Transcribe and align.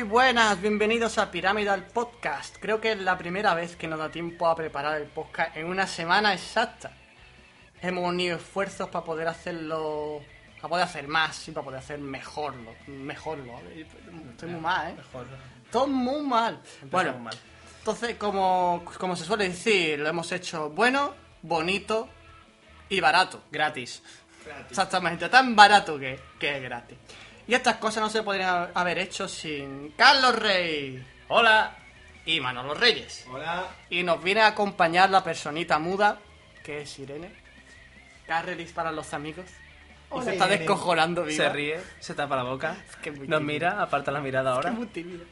muy 0.00 0.08
buenas, 0.08 0.62
bienvenidos 0.62 1.18
a 1.18 1.30
Pyramidal 1.30 1.84
Podcast. 1.84 2.56
Creo 2.58 2.80
que 2.80 2.92
es 2.92 2.98
la 2.98 3.18
primera 3.18 3.52
vez 3.52 3.76
que 3.76 3.86
nos 3.86 3.98
da 3.98 4.10
tiempo 4.10 4.46
a 4.46 4.56
preparar 4.56 4.98
el 4.98 5.06
podcast 5.06 5.54
en 5.58 5.66
una 5.66 5.86
semana 5.86 6.32
exacta. 6.32 6.92
Hemos 7.82 8.08
unido 8.08 8.38
esfuerzos 8.38 8.88
para 8.88 9.04
poder 9.04 9.28
hacerlo, 9.28 10.22
para 10.56 10.68
poder 10.68 10.84
hacer 10.84 11.06
más 11.06 11.46
y 11.48 11.50
para 11.50 11.64
poder 11.66 11.80
hacer 11.80 11.98
mejorlo, 11.98 12.72
mejorlo. 12.86 13.52
Estoy 14.30 14.48
muy 14.48 14.60
mal, 14.60 14.88
¿eh? 14.88 14.94
Mejor. 14.96 15.26
Todo 15.70 15.86
muy 15.86 16.22
mal. 16.22 16.62
Bueno, 16.90 17.18
mal. 17.18 17.36
entonces 17.80 18.16
como, 18.16 18.82
como 18.96 19.14
se 19.16 19.26
suele 19.26 19.50
decir, 19.50 19.98
lo 19.98 20.08
hemos 20.08 20.32
hecho 20.32 20.70
bueno, 20.70 21.12
bonito 21.42 22.08
y 22.88 23.00
barato. 23.00 23.42
Gratis. 23.52 24.02
Exactamente, 24.70 25.28
tan 25.28 25.54
barato 25.54 25.98
que, 25.98 26.18
que 26.38 26.56
es 26.56 26.62
gratis. 26.62 26.96
Y 27.50 27.54
estas 27.54 27.78
cosas 27.78 28.00
no 28.04 28.08
se 28.08 28.22
podrían 28.22 28.70
haber 28.74 28.98
hecho 28.98 29.26
sin 29.26 29.90
Carlos 29.96 30.36
Rey 30.38 31.04
Hola. 31.26 31.76
y 32.24 32.38
Manolo 32.40 32.74
Reyes. 32.74 33.26
Hola. 33.28 33.66
Y 33.90 34.04
nos 34.04 34.22
viene 34.22 34.42
a 34.42 34.46
acompañar 34.46 35.10
la 35.10 35.24
personita 35.24 35.80
muda, 35.80 36.20
que 36.62 36.82
es 36.82 36.98
Irene. 37.00 37.32
Carrelis 38.28 38.70
para 38.70 38.92
los 38.92 39.12
amigos. 39.14 39.46
Y 39.48 39.52
Hola, 40.10 40.24
se 40.26 40.32
está 40.34 40.44
Irene. 40.46 40.58
descojonando 40.60 41.24
viva. 41.24 41.44
Se 41.44 41.48
ríe, 41.50 41.80
se 41.98 42.14
tapa 42.14 42.36
la 42.36 42.44
boca. 42.44 42.76
que 43.02 43.10
es 43.10 43.18
muy 43.18 43.26
Nos 43.26 43.42
mira, 43.42 43.82
aparta 43.82 44.12
la 44.12 44.20
mirada 44.20 44.50
Es 44.52 44.56
ahora. 44.56 44.70
muy 44.70 44.86
tímida. 44.86 45.24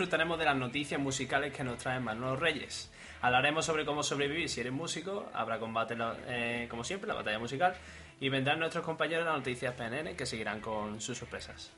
Disfrutaremos 0.00 0.38
de 0.38 0.46
las 0.46 0.56
noticias 0.56 0.98
musicales 0.98 1.52
que 1.52 1.62
nos 1.62 1.76
traen 1.76 2.02
Manolo 2.02 2.34
Reyes. 2.34 2.90
Hablaremos 3.20 3.66
sobre 3.66 3.84
cómo 3.84 4.02
sobrevivir 4.02 4.48
si 4.48 4.62
eres 4.62 4.72
músico, 4.72 5.28
habrá 5.34 5.58
combate, 5.58 5.94
eh, 6.26 6.66
como 6.70 6.84
siempre, 6.84 7.06
la 7.06 7.12
batalla 7.12 7.38
musical, 7.38 7.74
y 8.18 8.30
vendrán 8.30 8.60
nuestros 8.60 8.82
compañeros 8.82 9.26
las 9.26 9.36
noticias 9.36 9.74
PNN 9.74 10.16
que 10.16 10.24
seguirán 10.24 10.62
con 10.62 11.02
sus 11.02 11.18
sorpresas. 11.18 11.70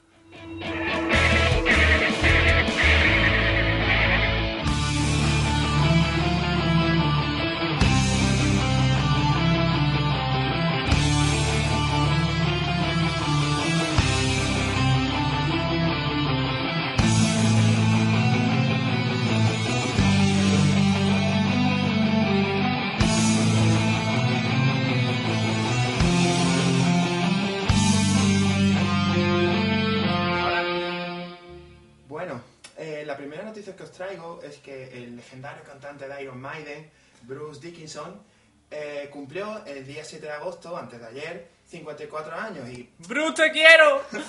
Eh, 33.53 33.65
la 33.65 33.65
primera 33.65 33.75
noticia 33.75 33.77
que 33.77 33.83
os 33.83 33.93
traigo 33.93 34.41
es 34.43 34.59
que 34.59 35.05
el 35.05 35.17
legendario 35.17 35.63
cantante 35.65 36.09
de 36.09 36.23
Iron 36.23 36.41
Maiden, 36.41 36.91
Bruce 37.23 37.61
Dickinson, 37.61 38.23
eh, 38.71 39.09
cumplió 39.13 39.65
el 39.67 39.87
día 39.87 40.05
7 40.05 40.25
de 40.25 40.33
agosto, 40.33 40.77
antes 40.77 40.99
de 41.01 41.07
ayer, 41.07 41.49
54 41.67 42.35
años 42.35 42.69
y 42.69 42.91
¡Bruce, 42.99 43.43
te 43.43 43.53
quiero! 43.53 44.03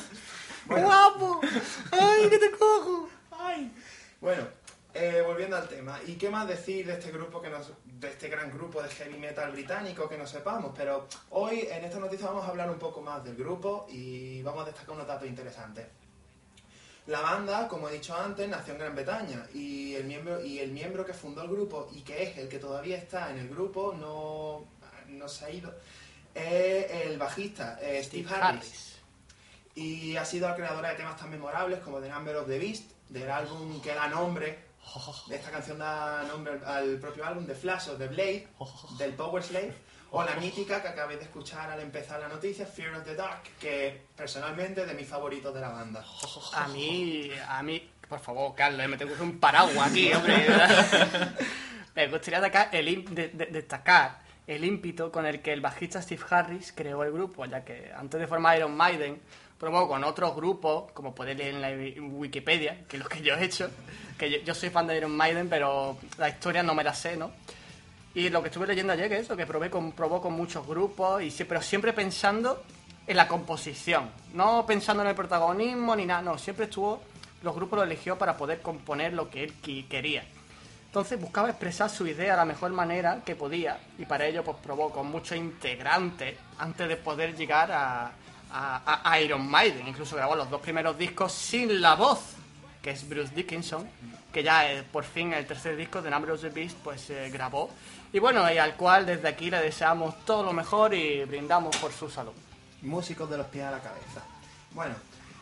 Bueno. 0.66 0.88
¡Guapo! 0.88 1.42
¡Ay, 1.92 2.30
que 2.30 2.38
te 2.38 2.52
cojo! 2.52 3.10
¡Ay! 3.32 3.70
Bueno, 4.22 4.48
eh, 4.94 5.22
volviendo 5.28 5.58
al 5.58 5.68
tema, 5.68 6.00
¿y 6.08 6.16
qué 6.16 6.30
más 6.30 6.48
decir 6.48 6.88
de 6.88 6.94
este 6.94 7.12
grupo 7.12 7.42
que 7.42 7.50
nos, 7.50 7.74
de 7.84 8.08
este 8.08 8.30
gran 8.30 8.50
grupo 8.50 8.82
de 8.82 8.88
heavy 8.88 9.18
metal 9.18 9.52
británico 9.52 10.08
que 10.08 10.18
no 10.18 10.26
sepamos? 10.26 10.72
Pero 10.74 11.10
hoy 11.32 11.68
en 11.70 11.84
esta 11.84 12.00
noticia 12.00 12.28
vamos 12.28 12.46
a 12.46 12.48
hablar 12.48 12.70
un 12.70 12.80
poco 12.80 13.02
más 13.02 13.22
del 13.26 13.36
grupo 13.36 13.88
y 13.90 14.42
vamos 14.42 14.64
a 14.64 14.68
destacar 14.68 14.96
unos 14.96 15.06
datos 15.06 15.28
interesantes. 15.28 15.86
La 17.08 17.20
banda, 17.22 17.68
como 17.68 17.90
he 17.90 17.94
dicho 17.94 18.16
antes, 18.16 18.48
nació 18.48 18.74
en 18.74 18.80
Gran 18.80 18.96
Bretaña 18.96 19.46
y 19.54 19.94
el 19.96 20.06
miembro 20.06 20.44
y 20.44 20.60
el 20.60 20.72
miembro 20.72 21.06
que 21.06 21.14
fundó 21.14 21.42
el 21.44 21.50
grupo 21.50 21.90
y 21.94 22.02
que 22.02 22.24
es 22.24 22.38
el 22.38 22.48
que 22.48 22.60
todavía 22.60 22.98
está 22.98 23.30
en 23.32 23.40
el 23.40 23.50
grupo 23.50 23.94
no, 24.00 24.66
no 25.10 25.28
se 25.28 25.46
ha 25.46 25.50
ido 25.50 25.74
es 26.34 26.90
el 27.06 27.18
bajista 27.18 27.78
eh, 27.82 28.02
Steve 28.04 28.28
Harris. 28.34 28.96
Y 29.76 30.16
ha 30.18 30.26
sido 30.26 30.48
la 30.48 30.56
creadora 30.56 30.90
de 30.90 30.96
temas 30.96 31.18
tan 31.18 31.30
memorables 31.30 31.80
como 31.80 32.00
The 32.00 32.10
Number 32.10 32.36
of 32.38 32.48
the 32.48 32.58
Beast, 32.58 32.92
del 33.10 33.30
álbum 33.30 33.82
que 33.82 33.94
da 33.94 34.08
nombre, 34.08 34.60
de 35.28 35.36
esta 35.36 35.52
canción 35.52 35.78
da 35.80 36.24
nombre 36.24 36.54
al- 36.54 36.66
al 36.66 37.00
propio 37.00 37.26
álbum, 37.26 37.46
The 37.46 37.56
Flash 37.56 37.90
of 37.90 37.98
the 37.98 38.08
Blade, 38.08 38.48
del 38.98 39.14
Power 39.14 39.44
Slave, 39.44 39.74
o 40.16 40.24
la 40.24 40.36
mítica 40.36 40.80
que 40.82 40.88
acabéis 40.90 41.20
de 41.20 41.26
escuchar 41.26 41.70
al 41.72 41.80
empezar 41.80 42.20
la 42.20 42.28
noticia, 42.28 42.66
Fear 42.68 42.94
of 42.96 43.04
the 43.04 43.16
Dark, 43.16 43.42
que 43.60 44.02
personalmente 44.16 44.82
es 44.82 44.88
de 44.88 44.94
mis 44.94 45.08
favoritos 45.08 45.54
de 45.54 45.60
la 45.62 45.70
banda. 45.70 46.04
A 46.64 46.68
mí, 46.68 47.32
a 47.48 47.64
mí, 47.64 47.90
por 48.08 48.20
favor, 48.20 48.54
Carlos, 48.56 48.88
me 48.88 48.96
tengo 48.98 49.16
que 49.16 49.24
un 49.24 49.40
paraguas 49.40 49.90
aquí, 49.90 50.14
hombre. 50.14 50.46
me 51.96 52.08
gustaría 52.08 52.40
destacar 52.42 52.70
el, 52.76 53.06
de- 53.16 53.30
de- 53.30 53.46
destacar 53.48 54.20
el 54.46 54.64
ímpito 54.66 55.12
con 55.12 55.26
el 55.26 55.42
que 55.42 55.54
el 55.54 55.62
bajista 55.62 56.02
Steve 56.02 56.22
Harris 56.30 56.74
creó 56.76 57.04
el 57.04 57.12
grupo, 57.12 57.46
ya 57.46 57.64
que 57.64 57.92
antes 57.96 58.20
de 58.20 58.28
formar 58.28 58.58
Iron 58.58 58.76
Maiden, 58.76 59.22
probó 59.58 59.88
con 59.88 60.04
otros 60.04 60.36
grupos, 60.36 60.92
como 60.92 61.16
podéis 61.16 61.38
leer 61.38 61.56
en 61.56 61.62
la 61.62 61.70
wi- 61.72 62.00
Wikipedia, 62.00 62.86
que 62.88 62.98
es 62.98 63.04
lo 63.04 63.10
que 63.10 63.22
yo 63.22 63.36
he 63.36 63.44
hecho, 63.46 63.70
que 64.18 64.30
yo, 64.30 64.38
yo 64.40 64.54
soy 64.54 64.70
fan 64.70 64.86
de 64.88 64.98
Iron 64.98 65.16
Maiden, 65.16 65.48
pero 65.50 65.98
la 66.18 66.30
historia 66.30 66.62
no 66.62 66.76
me 66.76 66.84
la 66.84 66.94
sé, 66.94 67.16
¿no? 67.16 67.32
Y 68.16 68.30
lo 68.30 68.42
que 68.42 68.50
estuve 68.50 68.68
leyendo 68.68 68.94
ayer, 68.94 69.10
que 69.10 69.18
eso, 69.18 69.36
que 69.36 69.46
probé 69.46 69.70
con, 69.70 69.92
probó 69.92 70.22
con 70.22 70.34
muchos 70.34 70.66
grupos, 70.68 71.24
y 71.24 71.32
pero 71.46 71.62
siempre 71.62 71.94
pensando 71.94 72.64
en 73.08 73.18
la 73.18 73.28
composición, 73.28 74.10
no 74.34 74.66
pensando 74.66 75.02
en 75.04 75.10
el 75.10 75.16
protagonismo 75.16 75.96
ni 75.96 76.06
nada, 76.06 76.22
no, 76.22 76.38
siempre 76.38 76.66
estuvo, 76.66 77.02
los 77.42 77.56
grupos 77.56 77.78
lo 77.78 77.84
eligió 77.84 78.18
para 78.18 78.38
poder 78.38 78.62
componer 78.62 79.14
lo 79.14 79.30
que 79.30 79.44
él 79.44 79.54
quería. 79.90 80.24
Entonces 80.86 81.20
buscaba 81.20 81.50
expresar 81.50 81.90
su 81.90 82.06
idea 82.06 82.32
de 82.32 82.38
la 82.38 82.46
mejor 82.46 82.72
manera 82.72 83.22
que 83.26 83.36
podía, 83.36 83.80
y 83.98 84.06
para 84.06 84.28
ello 84.28 84.44
pues 84.44 84.58
probó 84.64 84.92
con 84.92 85.08
muchos 85.08 85.36
integrantes 85.36 86.38
antes 86.60 86.88
de 86.88 86.98
poder 86.98 87.36
llegar 87.36 87.72
a 87.72 89.20
Iron 89.20 89.50
Maiden, 89.50 89.88
incluso 89.88 90.16
grabó 90.16 90.36
los 90.36 90.52
dos 90.52 90.62
primeros 90.62 90.96
discos 90.96 91.32
sin 91.32 91.82
la 91.82 91.96
voz, 91.96 92.36
que 92.84 92.92
es 92.92 93.10
Bruce 93.10 93.34
Dickinson, 93.34 93.90
que 94.32 94.44
ya 94.44 94.72
eh, 94.72 94.84
por 94.84 95.06
fin 95.06 95.34
el 95.34 95.48
tercer 95.48 95.76
disco 95.76 96.02
de 96.02 96.12
Number 96.12 96.32
of 96.32 96.42
the 96.42 96.50
Beast 96.50 96.78
pues 96.84 97.12
grabó. 97.32 97.72
Y 98.12 98.20
bueno, 98.20 98.52
y 98.54 98.60
al 98.60 98.76
cual 98.76 99.08
desde 99.08 99.28
aquí 99.28 99.50
le 99.50 99.60
deseamos 99.60 100.24
todo 100.26 100.44
lo 100.44 100.54
mejor 100.54 100.94
y 100.94 101.24
brindamos 101.24 101.76
por 101.78 101.92
su 101.92 102.10
salud. 102.10 102.34
Músicos 102.84 103.30
de 103.30 103.38
los 103.38 103.48
pies 103.48 103.64
a 103.64 103.72
la 103.72 103.80
cabeza. 103.80 104.22
Bueno, 104.72 104.96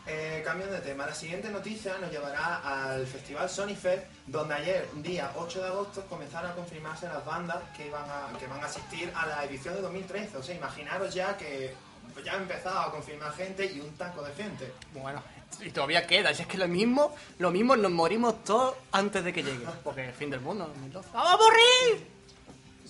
eh, 0.04 0.42
cambiando 0.44 0.74
de 0.74 0.80
tema, 0.80 1.06
la 1.06 1.14
siguiente 1.14 1.48
noticia 1.48 1.96
nos 1.98 2.10
llevará 2.10 2.56
al 2.64 3.06
festival 3.06 3.48
Sonifair, 3.48 4.04
donde 4.26 4.54
ayer, 4.54 4.88
día 4.96 5.30
8 5.36 5.60
de 5.60 5.66
agosto, 5.68 6.06
comenzaron 6.06 6.50
a 6.50 6.54
confirmarse 6.54 7.06
las 7.06 7.24
bandas 7.24 7.58
que, 7.76 7.86
iban 7.86 8.04
a, 8.04 8.36
que 8.36 8.46
van 8.48 8.60
a 8.60 8.66
asistir 8.66 9.12
a 9.14 9.26
la 9.26 9.44
edición 9.44 9.74
de 9.74 9.80
2013. 9.82 10.36
O 10.36 10.42
sea, 10.42 10.56
imaginaros 10.56 11.14
ya 11.14 11.36
que 11.36 11.74
ya 12.24 12.34
ha 12.34 12.36
empezado 12.36 12.80
a 12.80 12.90
confirmar 12.90 13.32
gente 13.34 13.64
y 13.64 13.80
un 13.80 13.92
taco 13.96 14.22
de 14.22 14.32
gente. 14.34 14.72
Bueno, 14.94 15.22
y 15.60 15.70
todavía 15.70 16.06
queda, 16.06 16.32
si 16.34 16.42
es 16.42 16.48
que 16.48 16.58
lo 16.58 16.68
mismo, 16.68 17.14
lo 17.38 17.50
mismo 17.50 17.76
nos 17.76 17.90
morimos 17.90 18.42
todos 18.44 18.74
antes 18.92 19.24
de 19.24 19.32
que 19.32 19.42
llegue, 19.42 19.66
porque 19.84 20.06
el 20.06 20.12
fin 20.12 20.30
del 20.30 20.40
mundo 20.40 20.66
2012. 20.66 21.08
¡Vamos 21.12 21.32
a 21.32 21.36
morir! 21.36 22.06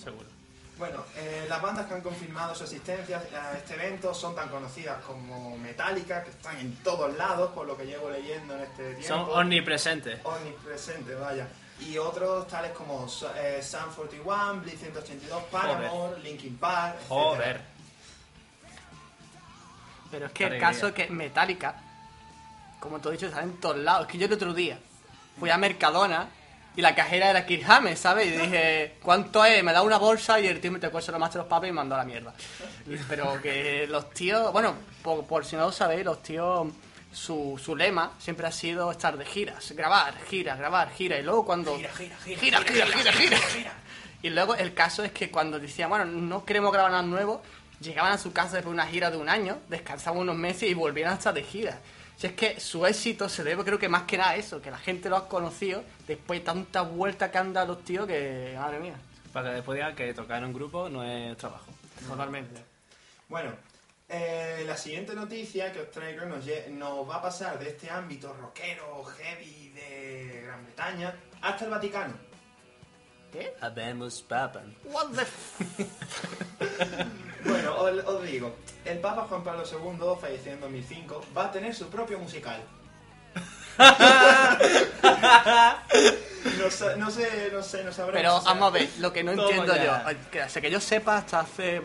Seguro. 0.01 0.33
Bueno, 0.77 1.05
eh, 1.15 1.45
las 1.47 1.61
bandas 1.61 1.85
que 1.85 1.93
han 1.93 2.01
confirmado 2.01 2.55
su 2.55 2.63
asistencia 2.63 3.21
a 3.35 3.57
este 3.57 3.75
evento 3.75 4.13
son 4.13 4.33
tan 4.35 4.49
conocidas 4.49 5.03
como 5.03 5.55
Metallica, 5.57 6.23
que 6.23 6.31
están 6.31 6.57
en 6.59 6.75
todos 6.77 7.15
lados, 7.15 7.51
por 7.51 7.67
lo 7.67 7.77
que 7.77 7.85
llevo 7.85 8.09
leyendo 8.09 8.55
en 8.55 8.61
este 8.61 8.95
tiempo. 8.95 9.07
Son 9.07 9.29
omnipresentes. 9.29 10.19
omnipresente, 10.23 11.13
vaya. 11.15 11.47
Y 11.79 11.97
otros 11.97 12.47
tales 12.47 12.71
como 12.71 13.07
eh, 13.37 13.61
Sun 13.61 13.93
41, 13.95 14.61
Blink 14.61 14.77
182, 14.79 15.43
Paramore, 15.51 16.19
Linkin 16.21 16.57
Park, 16.57 16.95
etc. 17.01 17.07
Joder. 17.07 17.72
Pero 20.13 20.27
es 20.27 20.31
que 20.31 20.43
el 20.43 20.59
caso 20.59 20.89
es 20.89 20.93
que 20.93 21.07
Metallica, 21.07 21.75
como 22.79 22.99
te 22.99 23.09
he 23.09 23.13
dicho, 23.13 23.25
está 23.25 23.41
en 23.41 23.59
todos 23.59 23.77
lados. 23.77 24.05
Es 24.05 24.11
que 24.11 24.19
yo 24.19 24.27
el 24.27 24.33
otro 24.33 24.53
día 24.53 24.77
fui 25.39 25.49
a 25.49 25.57
Mercadona 25.57 26.29
y 26.75 26.81
la 26.83 26.93
cajera 26.93 27.31
era 27.31 27.47
Kirk 27.47 27.67
Hammett, 27.67 27.97
¿sabes? 27.97 28.27
Y 28.27 28.37
dije, 28.37 28.97
¿cuánto 29.01 29.43
es? 29.43 29.63
Me 29.63 29.73
da 29.73 29.81
una 29.81 29.97
bolsa 29.97 30.39
y 30.39 30.45
el 30.45 30.61
tío 30.61 30.71
me 30.71 30.77
te 30.77 30.91
cuesta 30.91 31.11
los 31.11 31.19
más 31.19 31.33
de 31.33 31.39
los 31.39 31.47
papes 31.47 31.69
y 31.69 31.71
me 31.71 31.77
mandó 31.77 31.95
a 31.95 31.97
la 31.97 32.03
mierda. 32.03 32.31
Pero 33.09 33.41
que 33.41 33.87
los 33.87 34.11
tíos, 34.11 34.53
bueno, 34.53 34.75
por, 35.01 35.45
si 35.45 35.55
no 35.55 35.63
lo 35.63 35.71
sabéis, 35.71 36.05
los 36.05 36.21
tíos, 36.21 36.67
su, 37.11 37.59
su, 37.59 37.75
lema 37.75 38.11
siempre 38.19 38.45
ha 38.45 38.51
sido 38.51 38.91
estar 38.91 39.17
de 39.17 39.25
giras, 39.25 39.71
grabar, 39.71 40.13
gira, 40.29 40.55
grabar, 40.55 40.91
gira. 40.91 41.17
Y 41.17 41.23
luego 41.23 41.43
cuando. 41.43 41.75
Gira, 41.75 41.89
gira, 41.91 42.17
gira, 42.17 42.37
gira, 42.37 42.61
gira, 42.61 42.85
gira. 42.85 43.11
gira, 43.11 43.11
gira, 43.11 43.37
gira 43.39 43.73
y 44.23 44.29
luego 44.29 44.55
el 44.55 44.73
caso 44.73 45.03
es 45.03 45.11
que 45.11 45.29
cuando 45.29 45.59
decían, 45.59 45.89
bueno, 45.89 46.05
no 46.05 46.45
queremos 46.45 46.71
grabar 46.71 46.91
nada 46.91 47.03
nuevo, 47.03 47.43
llegaban 47.83 48.13
a 48.13 48.17
su 48.17 48.31
casa 48.33 48.55
después 48.55 48.71
de 48.75 48.81
una 48.81 48.87
gira 48.87 49.11
de 49.11 49.17
un 49.17 49.29
año, 49.29 49.59
descansaban 49.69 50.19
unos 50.21 50.35
meses 50.35 50.63
y 50.69 50.73
volvían 50.73 51.13
hasta 51.13 51.31
de 51.33 51.43
gira. 51.43 51.79
Si 52.17 52.27
es 52.27 52.33
que 52.33 52.59
su 52.59 52.85
éxito 52.85 53.27
se 53.27 53.43
debe, 53.43 53.63
creo 53.63 53.79
que 53.79 53.89
más 53.89 54.03
que 54.03 54.17
nada 54.17 54.31
a 54.31 54.35
eso, 54.35 54.61
que 54.61 54.71
la 54.71 54.77
gente 54.77 55.09
lo 55.09 55.17
ha 55.17 55.27
conocido 55.27 55.83
después 56.07 56.39
de 56.39 56.45
tantas 56.45 56.89
vueltas 56.89 57.29
que 57.31 57.37
han 57.37 57.53
dado 57.53 57.73
los 57.75 57.83
tíos 57.83 58.07
que, 58.07 58.55
madre 58.57 58.79
mía. 58.79 58.95
Para 59.33 59.49
que 59.49 59.55
después 59.55 59.75
digan 59.75 59.95
que 59.95 60.13
tocar 60.13 60.37
en 60.39 60.45
un 60.45 60.53
grupo 60.53 60.89
no 60.89 61.03
es 61.03 61.35
trabajo. 61.37 61.65
Totalmente. 62.07 62.63
Bueno, 63.27 63.51
eh, 64.07 64.63
la 64.67 64.77
siguiente 64.77 65.15
noticia 65.15 65.71
que 65.73 65.81
os 65.81 65.91
traigo 65.91 66.25
nos, 66.25 66.45
nos 66.69 67.09
va 67.09 67.15
a 67.15 67.21
pasar 67.23 67.57
de 67.57 67.69
este 67.69 67.89
ámbito 67.89 68.31
rockero, 68.33 69.03
heavy 69.05 69.69
de 69.69 70.43
Gran 70.45 70.63
Bretaña 70.65 71.15
hasta 71.41 71.65
el 71.65 71.71
Vaticano. 71.71 72.13
¿Qué? 73.31 73.55
Habemos 73.61 74.21
papan. 74.21 74.75
What 74.85 75.07
the 75.15 75.21
f- 75.23 75.87
os, 77.83 78.05
os 78.05 78.23
digo, 78.23 78.55
el 78.85 78.99
Papa 78.99 79.25
Juan 79.29 79.43
Pablo 79.43 79.63
II, 79.69 80.15
falleció 80.19 80.51
en 80.53 80.61
2005, 80.61 81.25
va 81.37 81.45
a 81.45 81.51
tener 81.51 81.73
su 81.75 81.87
propio 81.89 82.19
musical. 82.19 82.61
no, 86.59 86.69
sé, 86.71 86.95
no 86.97 87.09
sé, 87.11 87.49
no 87.51 87.63
sé, 87.63 87.83
no 87.83 87.91
sabremos. 87.91 88.13
Pero 88.21 88.41
vamos 88.43 88.67
a 88.67 88.71
ver, 88.71 88.89
lo 88.99 89.11
que 89.11 89.23
no 89.23 89.31
Toma 89.33 89.43
entiendo 89.43 89.75
ya. 89.75 90.03
yo, 90.03 90.09
eh, 90.11 90.17
que 90.31 90.41
hasta 90.41 90.61
que 90.61 90.69
yo 90.71 90.79
sepa, 90.79 91.17
hasta 91.17 91.39
hace 91.41 91.81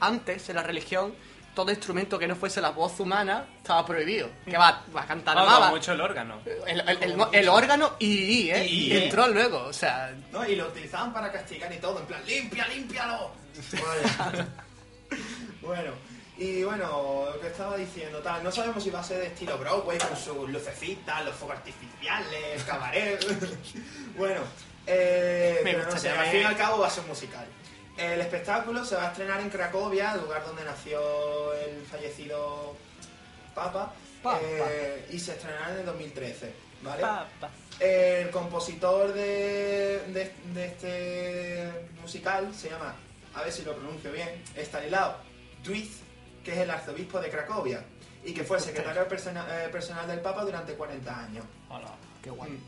antes 0.00 0.48
en 0.48 0.56
la 0.56 0.62
religión, 0.62 1.14
todo 1.54 1.70
instrumento 1.70 2.18
que 2.18 2.28
no 2.28 2.36
fuese 2.36 2.60
la 2.60 2.70
voz 2.70 3.00
humana 3.00 3.46
estaba 3.56 3.84
prohibido. 3.86 4.28
Que 4.44 4.56
va, 4.58 4.84
va 4.94 5.02
a 5.02 5.06
cantar 5.06 5.34
Vamos, 5.36 5.50
amaba. 5.54 5.70
mucho 5.70 5.92
el 5.92 6.00
órgano. 6.00 6.40
El, 6.66 6.80
el- 6.88 7.02
el- 7.02 7.26
el 7.32 7.48
órgano 7.48 7.94
y, 7.98 8.50
¿eh? 8.50 8.66
Y, 8.66 8.92
Y 8.92 8.92
¿eh? 8.96 9.04
entró 9.04 9.26
luego, 9.28 9.64
o 9.64 9.72
sea, 9.72 10.14
No, 10.32 10.46
y 10.46 10.54
lo 10.54 10.66
utilizaban 10.68 11.12
para 11.12 11.32
castigar 11.32 11.72
y 11.72 11.78
todo, 11.78 11.98
en 12.00 12.06
plan, 12.06 12.20
limpia, 12.26 12.66
límpialo. 12.68 13.30
Vale. 13.72 14.44
bueno, 15.66 15.92
y 16.38 16.62
bueno, 16.64 17.28
lo 17.32 17.40
que 17.40 17.46
estaba 17.48 17.76
diciendo, 17.76 18.18
tal, 18.18 18.44
no 18.44 18.52
sabemos 18.52 18.82
si 18.82 18.90
va 18.90 19.00
a 19.00 19.04
ser 19.04 19.20
de 19.20 19.26
estilo 19.28 19.56
Broadway 19.58 19.98
con 19.98 20.16
sus 20.16 20.48
lucecitas, 20.50 21.24
los 21.24 21.34
fuegos 21.34 21.56
artificiales, 21.58 22.62
cabaret. 22.64 23.24
bueno, 24.16 24.42
eh, 24.86 25.60
Me 25.64 25.72
no 25.72 25.98
sé, 25.98 26.10
al 26.10 26.26
fin 26.26 26.40
y 26.42 26.44
al 26.44 26.56
cabo 26.56 26.80
va 26.80 26.88
a 26.88 26.90
ser 26.90 27.04
musical. 27.04 27.46
El 27.96 28.20
espectáculo 28.20 28.84
se 28.84 28.96
va 28.96 29.04
a 29.04 29.10
estrenar 29.12 29.40
en 29.40 29.48
Cracovia, 29.48 30.12
el 30.12 30.20
lugar 30.20 30.44
donde 30.44 30.62
nació 30.64 31.54
el 31.54 31.82
fallecido 31.86 32.76
Papa, 33.54 33.94
Papa. 34.22 34.38
eh, 34.42 35.06
y 35.10 35.18
se 35.18 35.32
estrenará 35.32 35.72
en 35.72 35.80
el 35.80 35.86
2013, 35.86 36.52
¿vale? 36.82 37.00
Papa. 37.00 37.50
El 37.80 38.30
compositor 38.30 39.14
de, 39.14 40.02
de, 40.08 40.32
de 40.52 40.66
este 40.66 41.70
musical 42.02 42.54
se 42.54 42.68
llama, 42.68 42.94
a 43.34 43.42
ver 43.42 43.52
si 43.52 43.62
lo 43.62 43.74
pronuncio 43.74 44.12
bien, 44.12 44.28
Stanislao 44.56 45.16
Que 46.44 46.52
es 46.52 46.58
el 46.58 46.70
arzobispo 46.70 47.20
de 47.20 47.28
Cracovia 47.30 47.82
y 48.24 48.32
que 48.32 48.44
fue 48.44 48.60
secretario 48.60 49.06
persona- 49.08 49.46
eh, 49.64 49.68
personal 49.68 50.06
del 50.06 50.20
Papa 50.20 50.44
durante 50.44 50.74
40 50.74 51.18
años. 51.24 51.44
Hola. 51.68 51.92
qué 52.22 52.30
guay. 52.30 52.50
Mm. 52.52 52.62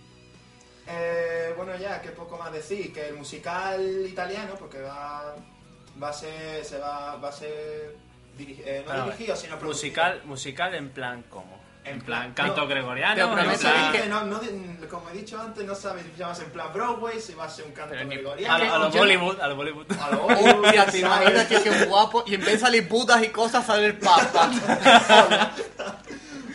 Eh, 0.89 1.53
bueno, 1.57 1.77
ya, 1.77 2.01
qué 2.01 2.11
poco 2.11 2.39
más 2.39 2.53
decir, 2.53 2.93
que 2.93 3.09
el 3.09 3.15
musical 3.17 4.07
italiano, 4.07 4.55
porque 4.59 4.81
va, 4.81 5.35
va 6.03 6.09
a 6.09 6.13
ser, 6.13 6.65
se 6.65 6.79
va, 6.79 7.17
va 7.17 7.29
a 7.29 7.33
ser 7.33 7.97
diri- 8.39 8.63
eh, 8.65 8.85
no 8.87 9.05
dirigido, 9.05 9.37
sino 9.37 9.59
producido. 9.59 9.89
Musical, 9.91 10.23
musical 10.25 10.75
en 10.75 10.91
plan 10.91 11.25
¿cómo? 11.29 11.58
En 11.91 12.01
plan- 12.01 12.33
canto 12.35 12.63
no. 12.63 12.67
gregoriano. 12.69 13.15
Te 13.15 13.21
en 13.23 13.31
prometo 13.31 13.61
plan- 13.61 13.93
que- 13.93 14.07
no, 14.07 14.25
no, 14.25 14.39
de- 14.39 14.89
como 14.89 15.09
he 15.11 15.13
dicho 15.15 15.41
antes, 15.41 15.65
no 15.65 15.75
sabes 15.75 16.05
si 16.05 16.13
llamas 16.19 16.41
en 16.41 16.51
plan 16.51 16.73
Broadway, 16.73 17.21
si 17.21 17.35
va 17.35 17.45
a 17.45 17.49
ser 17.51 17.65
un 17.67 17.73
canto 17.73 17.95
Pero 17.97 18.09
gregoriano. 18.09 18.55
A, 18.55 18.59
lo- 18.59 18.75
a 18.75 18.79
los 18.79 18.93
Yo- 18.95 19.01
Bollywood, 19.01 19.41
a 19.41 19.49
los 19.49 19.57
Bollywood. 19.57 19.93
A 19.93 20.11
lo 20.11 20.19
Bollywood, 20.23 20.65
Hostia, 20.67 20.85
te 20.87 21.01
¿sabes? 21.01 21.01
imaginas 21.01 21.47
que 21.47 21.63
qué 21.63 21.85
guapo 21.87 22.25
y 22.27 22.35
en 22.35 22.41
vez 22.41 22.53
de 22.53 22.59
salir 22.59 22.89
putas 22.89 23.23
y 23.23 23.29
cosas 23.29 23.65
sale 23.67 23.87
el 23.87 23.97
papa. 23.99 24.51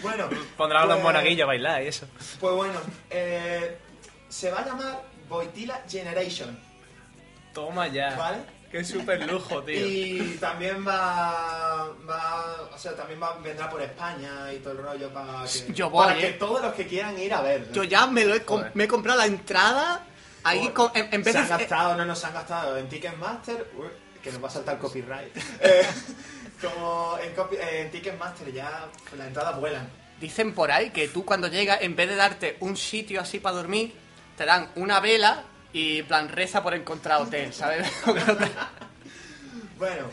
Bueno, 0.01 0.27
Pondrán 0.57 0.83
a 0.83 0.85
los 0.85 0.95
pues- 0.95 1.03
monaguillos 1.03 1.43
a 1.43 1.47
bailar 1.47 1.81
y 1.83 1.87
eso. 1.87 2.05
Pues 2.39 2.53
bueno, 2.55 2.77
eh, 3.09 3.77
se 4.27 4.51
va 4.51 4.59
a 4.59 4.65
llamar 4.65 5.01
Boitila 5.29 5.81
Generation, 5.89 6.59
Toma 7.53 7.87
ya. 7.87 8.13
¿vale? 8.17 8.39
Qué 8.73 8.83
super 8.83 9.31
lujo, 9.31 9.61
tío. 9.61 9.85
Y 9.87 10.37
también 10.39 10.83
va, 10.85 11.89
va, 12.09 12.69
o 12.73 12.77
sea, 12.77 12.95
también 12.95 13.21
va, 13.21 13.37
vendrá 13.37 13.69
por 13.69 13.79
España 13.83 14.51
y 14.51 14.57
todo 14.57 14.71
el 14.73 14.79
rollo 14.79 15.13
para 15.13 15.43
que, 15.45 15.71
Yo 15.73 15.91
voy, 15.91 16.07
para 16.07 16.19
que 16.19 16.27
eh. 16.29 16.33
todos 16.33 16.59
los 16.59 16.73
que 16.73 16.87
quieran 16.87 17.15
ir 17.19 17.31
a 17.35 17.41
verlo. 17.41 17.71
Yo 17.71 17.83
ya 17.83 18.07
me, 18.07 18.25
lo 18.25 18.33
he, 18.33 18.41
com- 18.43 18.57
Joder. 18.61 18.71
me 18.75 18.85
he 18.85 18.87
comprado 18.87 19.19
la 19.19 19.27
entrada 19.27 20.01
ahí 20.43 20.57
Joder. 20.57 20.73
con- 20.73 20.91
en, 20.95 21.07
en 21.13 21.23
vez 21.23 21.33
se 21.33 21.39
han 21.39 21.43
de... 21.49 21.49
gastado, 21.51 21.95
no 21.95 22.03
nos 22.03 22.23
han 22.25 22.33
gastado 22.33 22.75
en 22.77 22.89
Ticketmaster, 22.89 23.71
uy, 23.77 23.89
que 24.23 24.31
nos 24.31 24.43
va 24.43 24.47
a 24.47 24.51
saltar 24.51 24.79
copyright. 24.79 25.35
Eh, 25.61 25.85
como 26.59 27.17
en, 27.21 27.35
copy- 27.35 27.57
eh, 27.57 27.81
en 27.81 27.91
Ticketmaster 27.91 28.51
ya 28.51 28.87
las 29.15 29.27
entradas 29.27 29.59
vuelan. 29.59 29.87
Dicen 30.19 30.55
por 30.55 30.71
ahí 30.71 30.89
que 30.89 31.07
tú 31.09 31.23
cuando 31.25 31.47
llegas, 31.47 31.79
en 31.81 31.95
vez 31.95 32.09
de 32.09 32.15
darte 32.15 32.57
un 32.61 32.75
sitio 32.75 33.21
así 33.21 33.39
para 33.39 33.55
dormir, 33.57 33.93
te 34.35 34.45
dan 34.45 34.71
una 34.75 34.99
vela 34.99 35.43
y 35.73 35.99
en 35.99 36.07
plan 36.07 36.29
reza 36.29 36.61
por 36.63 36.73
encontrar 36.75 37.21
hotel, 37.21 37.53
¿sabes? 37.53 37.87
Bueno, 39.77 40.05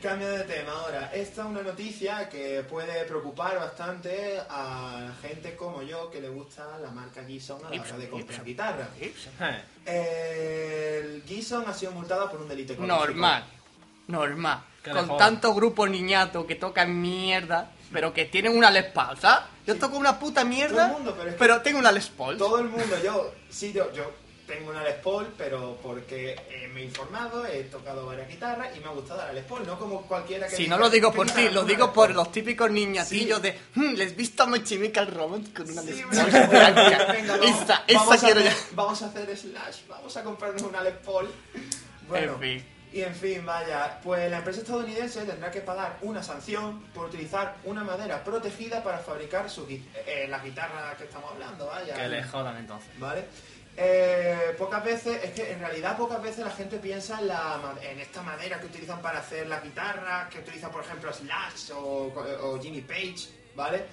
cambio 0.00 0.28
de 0.28 0.44
tema 0.44 0.72
ahora. 0.72 1.10
Esta 1.12 1.40
es 1.42 1.46
una 1.48 1.62
noticia 1.62 2.28
que 2.28 2.62
puede 2.68 3.04
preocupar 3.04 3.58
bastante 3.58 4.38
a 4.48 5.10
gente 5.20 5.56
como 5.56 5.82
yo 5.82 6.10
que 6.10 6.20
le 6.20 6.28
gusta 6.28 6.78
la 6.80 6.90
marca 6.90 7.24
Gibson 7.24 7.64
a 7.64 7.70
la 7.74 7.80
hora 7.82 7.96
de 7.96 8.08
comprar 8.08 8.44
guitarra. 8.44 8.88
Eh, 9.86 11.00
El 11.02 11.22
Gibson 11.26 11.64
ha 11.66 11.74
sido 11.74 11.92
multado 11.92 12.30
por 12.30 12.40
un 12.40 12.48
delito 12.48 12.74
económico. 12.74 13.06
normal, 13.06 13.44
normal. 14.06 14.60
Con 14.84 14.94
jodan. 15.08 15.16
tantos 15.18 15.54
grupos 15.56 15.90
niñatos 15.90 16.46
que 16.46 16.54
tocan 16.54 17.00
mierda, 17.00 17.70
pero 17.92 18.14
que 18.14 18.26
tienen 18.26 18.56
una 18.56 18.70
Les 18.70 18.84
Paul, 18.92 19.18
¿sabes? 19.18 19.44
Yo 19.66 19.76
toco 19.76 19.96
una 19.96 20.18
puta 20.18 20.44
mierda, 20.44 20.86
Todo 20.86 20.86
el 20.86 20.92
mundo, 20.92 21.14
pero 21.18 21.54
es 21.54 21.58
que- 21.60 21.64
tengo 21.64 21.78
una 21.80 21.90
Les 21.92 22.08
Paul. 22.08 22.38
Todo 22.38 22.58
el 22.60 22.68
mundo, 22.68 22.96
yo, 23.02 23.34
sí, 23.50 23.72
yo, 23.72 23.92
yo 23.92 24.10
tengo 24.50 24.70
una 24.70 24.82
Les 24.84 24.96
Paul, 24.96 25.32
pero 25.38 25.78
porque 25.82 26.32
eh, 26.50 26.68
me 26.74 26.80
he 26.80 26.84
informado, 26.84 27.46
he 27.46 27.62
tocado 27.64 28.04
varias 28.06 28.28
guitarras 28.28 28.76
y 28.76 28.80
me 28.80 28.86
ha 28.86 28.90
gustado 28.90 29.22
la 29.24 29.32
Les 29.32 29.44
Paul, 29.44 29.66
no 29.66 29.78
como 29.78 30.02
cualquiera 30.02 30.46
que 30.48 30.56
Si 30.56 30.64
diga, 30.64 30.76
no 30.76 30.82
lo 30.82 30.90
digo 30.90 31.12
por 31.12 31.26
"Tengo 31.28 31.48
ti, 31.48 31.54
lo 31.54 31.64
digo 31.64 31.92
por 31.92 32.08
Paul". 32.08 32.16
los 32.16 32.32
típicos 32.32 32.70
niñatillos 32.70 33.40
de 33.40 33.58
"Hmm, 33.74 33.94
les 33.94 34.14
visto 34.16 34.42
a 34.42 34.46
My 34.46 34.62
Chemical 34.62 35.06
Romance 35.06 35.52
con 35.54 35.70
una 35.70 35.82
Sí, 35.82 35.88
Les 35.92 36.04
Paul 36.04 36.30
venga, 36.30 37.36
vamos, 37.38 37.62
Esa, 37.62 37.84
esa 37.86 37.98
vamos 38.00 38.14
a 38.22 38.26
quiero 38.26 38.40
hacer, 38.40 38.52
ya. 38.52 38.56
Vamos 38.72 39.02
a 39.02 39.06
hacer 39.06 39.36
slash, 39.36 39.76
vamos 39.88 40.16
a 40.16 40.24
comprarnos 40.24 40.62
una 40.62 40.82
Les 40.82 40.94
Paul. 40.96 41.30
Bueno, 42.08 42.32
En 42.34 42.40
fin. 42.40 42.66
y 42.92 43.02
en 43.02 43.14
fin, 43.14 43.46
vaya, 43.46 44.00
pues 44.02 44.28
la 44.30 44.38
empresa 44.38 44.60
estadounidense 44.62 45.22
tendrá 45.24 45.50
que 45.50 45.60
pagar 45.60 45.96
una 46.02 46.22
sanción 46.24 46.80
por 46.92 47.06
utilizar 47.06 47.56
una 47.64 47.84
madera 47.84 48.24
protegida 48.24 48.82
para 48.82 48.98
fabricar 48.98 49.48
su, 49.48 49.64
eh, 49.68 50.26
la 50.28 50.40
guitarra 50.40 50.96
que 50.98 51.04
estamos 51.04 51.30
hablando, 51.30 51.66
vaya. 51.66 51.94
que 51.94 52.08
le 52.08 52.22
jodan 52.24 52.56
entonces. 52.56 52.90
¿Vale? 52.98 53.24
Eh, 53.82 54.54
pocas 54.58 54.84
veces, 54.84 55.24
es 55.24 55.30
que 55.30 55.52
en 55.52 55.58
realidad 55.58 55.96
pocas 55.96 56.22
veces 56.22 56.44
la 56.44 56.50
gente 56.50 56.76
piensa 56.78 57.18
en, 57.18 57.28
la, 57.28 57.74
en 57.80 57.98
esta 57.98 58.20
madera 58.20 58.60
que 58.60 58.66
utilizan 58.66 59.00
para 59.00 59.20
hacer 59.20 59.46
las 59.46 59.62
guitarras, 59.62 60.28
que 60.28 60.40
utilizan 60.40 60.70
por 60.70 60.84
ejemplo 60.84 61.10
Slash 61.10 61.70
o 61.72 62.58
Jimmy 62.60 62.82
Page, 62.82 63.28
¿vale? 63.56 63.86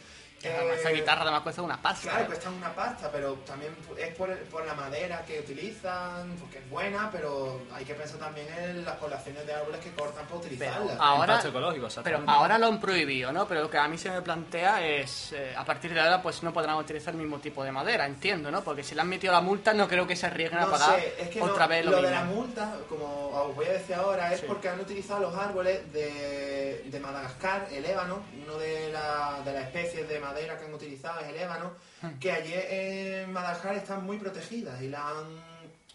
Además, 0.44 0.78
Esa 0.80 0.92
Eh, 0.92 0.94
guitarra 0.94 1.22
además 1.24 1.42
cuesta 1.42 1.62
una 1.64 1.82
pasta. 1.82 2.02
Claro, 2.10 2.24
¿eh? 2.24 2.28
cuestan 2.28 2.54
una 2.54 2.74
pasta, 2.76 3.10
pero 3.12 3.34
también 3.46 3.76
es 3.98 4.16
por, 4.16 4.30
el- 4.30 4.38
por 4.40 4.66
la 4.66 4.76
madera 4.76 5.24
que 5.26 5.40
utilizan, 5.40 6.36
porque 6.40 6.60
es 6.60 6.70
buena, 6.70 7.10
pero 7.12 7.62
hay 7.74 7.84
que 7.84 7.96
pensar 7.96 8.20
también 8.20 8.48
en 8.58 8.86
las 8.86 8.96
poblaciones 8.98 9.46
de 9.48 9.54
árboles 9.54 9.82
que 9.82 9.92
cortan 9.92 10.26
para 10.26 10.40
utilizarla. 10.40 10.96
ahora- 11.00 11.42
ecológico, 11.44 11.88
Pero 12.04 12.22
ahora 12.28 12.58
lo 12.58 12.68
han 12.68 12.80
prohibido, 12.80 13.32
¿no? 13.32 13.48
Pero 13.48 13.62
lo 13.64 13.70
que 13.70 13.78
a 13.78 13.88
mí 13.88 13.98
se 13.98 14.12
me 14.12 14.22
plantea 14.22 14.86
es, 14.86 15.34
eh, 15.34 15.54
a 15.58 15.66
partir 15.66 15.94
de 15.94 16.00
ahora, 16.02 16.22
pues 16.22 16.44
no 16.44 16.54
podrán 16.54 16.76
utilizar 16.78 17.14
el 17.14 17.20
mismo 17.20 17.40
tipo 17.40 17.64
de 17.64 17.72
madera, 17.72 18.06
entiendo, 18.06 18.52
¿no? 18.52 18.64
Porque 18.64 18.84
si 18.84 18.94
le 18.96 19.02
han 19.02 19.10
metido 19.10 19.34
la 19.34 19.42
multa, 19.42 19.74
no 19.74 19.88
creo 19.88 20.06
que 20.06 20.16
se 20.16 20.28
arriesguen 20.28 20.60
a 20.60 20.70
pagar 20.70 21.00
sé, 21.00 21.16
es 21.20 21.30
que 21.30 21.42
otra 21.42 21.64
no, 21.66 21.70
vez 21.70 21.86
lo, 21.86 21.92
lo 21.92 21.98
mismo. 21.98 22.10
de 22.10 22.16
la 22.16 22.24
multa, 22.26 22.76
como 22.88 23.30
os 23.30 23.56
voy 23.56 23.66
a 23.66 23.72
decir 23.74 23.96
ahora, 23.96 24.34
es 24.34 24.40
Sí. 24.42 24.46
porque 24.48 24.70
han 24.70 24.80
utilizado 24.80 25.20
los 25.22 25.36
árboles 25.36 25.92
de, 25.92 26.84
de 26.86 27.00
Madagascar, 27.00 27.68
el 27.72 27.86
ébano, 27.86 28.22
uno 28.44 28.58
de, 28.58 28.92
la- 28.92 29.42
de 29.44 29.54
las 29.54 29.64
especies 29.66 30.08
de 30.08 30.20
madera 30.28 30.58
que 30.58 30.66
han 30.66 30.74
utilizado 30.74 31.20
es 31.22 31.28
el 31.28 31.36
ébano, 31.38 31.72
Hmm. 32.02 32.20
que 32.20 32.32
allí 32.32 32.54
en 32.54 33.32
Madagascar 33.34 33.76
están 33.76 34.06
muy 34.06 34.18
protegidas 34.18 34.82
y 34.82 34.88
la 34.90 35.10
han, 35.10 35.26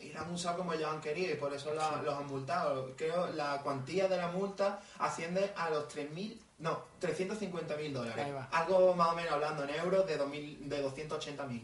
y 0.00 0.12
la 0.12 0.20
han 0.22 0.32
usado 0.32 0.58
como 0.58 0.72
ellos 0.72 0.90
han 0.90 1.00
querido 1.00 1.32
y 1.32 1.36
por 1.36 1.52
eso 1.54 1.72
la- 1.74 2.02
los 2.02 2.14
han 2.18 2.26
multado. 2.26 2.92
Creo 2.96 3.28
la 3.32 3.60
cuantía 3.62 4.08
de 4.08 4.16
la 4.16 4.28
multa 4.28 4.80
asciende 4.98 5.52
a 5.56 5.70
los 5.70 5.86
3.000, 5.88 6.40
no, 6.58 6.82
350.000 7.00 7.92
dólares. 7.92 8.26
Algo 8.50 8.94
más 8.94 9.08
o 9.08 9.14
menos 9.14 9.32
hablando 9.32 9.62
en 9.64 9.70
euros 9.76 10.06
de, 10.06 10.16
2000, 10.16 10.68
de 10.68 10.82
280.000. 10.82 11.62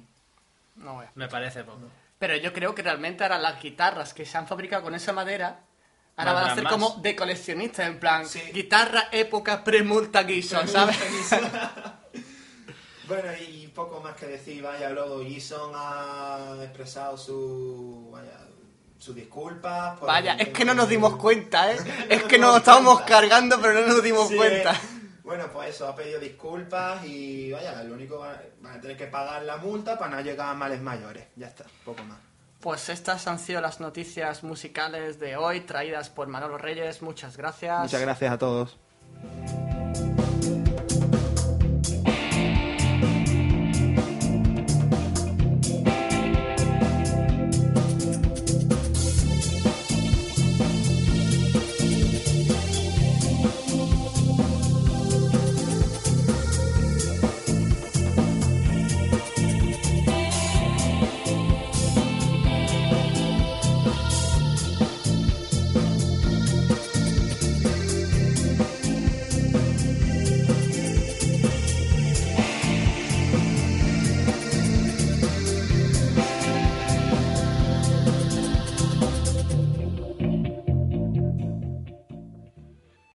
No. 0.76 1.02
Me 1.16 1.26
parece 1.28 1.64
poco. 1.64 1.80
Pero 2.20 2.36
yo 2.36 2.52
creo 2.52 2.74
que 2.74 2.82
realmente 2.82 3.24
ahora 3.24 3.38
las 3.38 3.60
guitarras 3.60 4.14
que 4.14 4.24
se 4.24 4.38
han 4.38 4.46
fabricado 4.46 4.82
con 4.84 4.94
esa 4.94 5.12
madera, 5.12 5.60
ahora 6.16 6.32
van 6.32 6.50
a 6.50 6.54
ser 6.54 6.64
más. 6.64 6.72
como 6.72 6.90
de 7.00 7.14
coleccionistas, 7.16 7.86
en 7.86 7.98
plan, 8.00 8.26
Sí. 8.26 8.40
guitarra 8.52 9.08
época 9.12 9.62
pre-multa 9.64 10.22
Gibson, 10.24 10.66
¿sabes? 10.68 10.96
Bueno, 13.08 13.30
y 13.48 13.68
poco 13.68 14.00
más 14.00 14.14
que 14.16 14.26
decir, 14.26 14.62
vaya, 14.62 14.90
luego 14.90 15.20
Gison 15.24 15.72
ha 15.74 16.56
expresado 16.62 17.16
su, 17.16 18.08
vaya, 18.12 18.38
sus 18.98 19.14
disculpas. 19.14 19.98
por 19.98 20.08
Vaya, 20.08 20.34
es 20.34 20.48
que 20.50 20.64
no 20.64 20.74
nos 20.74 20.88
dimos 20.88 21.16
cuenta, 21.24 21.72
¿eh? 21.72 21.78
Es 22.08 22.24
que 22.24 22.38
nos 22.38 22.56
estábamos 22.58 22.96
cuenta. 22.96 23.12
cargando, 23.14 23.60
pero 23.60 23.80
no 23.80 23.86
nos 23.86 24.02
dimos 24.02 24.28
Sí, 24.28 24.36
cuenta. 24.36 24.74
Bueno, 25.22 25.46
pues 25.52 25.70
eso, 25.74 25.86
ha 25.88 25.94
pedido 25.94 26.18
disculpas 26.20 27.04
y 27.04 27.50
vaya, 27.52 27.82
lo 27.82 27.94
único 27.94 28.18
van 28.18 28.76
a 28.76 28.80
tener 28.80 28.96
que 28.96 29.06
pagar 29.06 29.42
la 29.42 29.56
multa 29.58 29.98
para 29.98 30.16
no 30.16 30.20
llegar 30.22 30.48
a 30.50 30.54
males 30.54 30.80
mayores. 30.80 31.26
Ya 31.36 31.46
está, 31.48 31.64
poco 31.84 32.02
más. 32.04 32.18
Pues 32.60 32.88
estas 32.88 33.26
han 33.26 33.38
sido 33.38 33.60
las 33.60 33.78
noticias 33.78 34.42
musicales 34.42 35.20
de 35.20 35.36
hoy 35.36 35.60
traídas 35.60 36.10
por 36.10 36.28
Manolo 36.28 36.58
Reyes. 36.58 37.02
Muchas 37.02 37.36
gracias. 37.36 37.80
Muchas 37.82 38.00
gracias 38.00 38.32
a 38.32 38.38
todos. 38.38 38.76